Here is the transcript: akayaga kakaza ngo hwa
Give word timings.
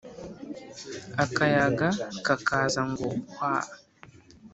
akayaga 1.23 1.87
kakaza 2.25 2.81
ngo 2.89 3.07
hwa 3.33 3.55